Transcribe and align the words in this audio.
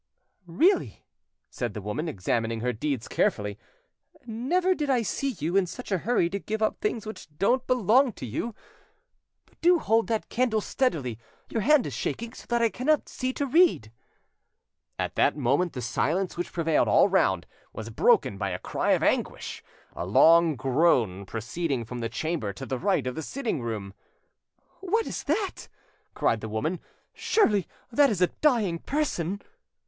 "Really," 0.47 1.05
said 1.51 1.75
the 1.75 1.81
woman, 1.81 2.09
examining 2.09 2.61
her 2.61 2.73
deeds 2.73 3.07
carefully, 3.07 3.59
"never 4.25 4.69
yet 4.69 4.77
did 4.79 4.89
I 4.89 5.03
see 5.03 5.35
you 5.37 5.55
in 5.55 5.67
such 5.67 5.91
a 5.91 5.99
hurry 5.99 6.27
to 6.31 6.39
give 6.39 6.59
up 6.59 6.79
things 6.81 7.05
which 7.05 7.27
don't 7.37 7.67
belong 7.67 8.11
to 8.13 8.25
you. 8.25 8.55
But 9.45 9.61
do 9.61 9.77
hold 9.77 10.07
that 10.07 10.27
candle 10.27 10.59
steadily; 10.59 11.19
your 11.51 11.61
hand 11.61 11.85
is 11.85 11.93
shaking 11.93 12.33
so 12.33 12.47
that 12.49 12.63
I 12.63 12.69
cannot 12.69 13.09
see 13.09 13.31
to 13.33 13.45
read." 13.45 13.91
At 14.97 15.13
that 15.17 15.37
moment 15.37 15.73
the 15.73 15.83
silence 15.83 16.35
which 16.35 16.51
prevailed 16.51 16.87
all 16.87 17.07
round 17.07 17.45
was 17.71 17.91
broken 17.91 18.39
by 18.39 18.49
a 18.49 18.57
cry 18.57 18.93
of 18.93 19.03
anguish, 19.03 19.63
a 19.95 20.07
long 20.07 20.55
groan 20.55 21.27
proceeding 21.27 21.85
from 21.85 21.99
the 21.99 22.09
chamber 22.09 22.51
to 22.53 22.65
the 22.65 22.79
right 22.79 23.05
of 23.05 23.13
the 23.13 23.21
sitting 23.21 23.61
room. 23.61 23.93
"What 24.79 25.05
is 25.05 25.21
that?" 25.25 25.69
cried 26.15 26.41
the 26.41 26.49
woman. 26.49 26.79
"Surely 27.13 27.67
it 27.95 28.09
is 28.09 28.19
a 28.19 28.31
dying 28.41 28.79
person!" 28.79 29.43